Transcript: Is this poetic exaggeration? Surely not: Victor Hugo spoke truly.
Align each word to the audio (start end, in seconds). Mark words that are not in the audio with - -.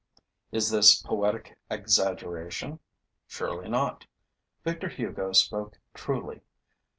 Is 0.51 0.71
this 0.71 0.99
poetic 0.99 1.59
exaggeration? 1.69 2.79
Surely 3.27 3.69
not: 3.69 4.07
Victor 4.63 4.89
Hugo 4.89 5.31
spoke 5.31 5.77
truly. 5.93 6.41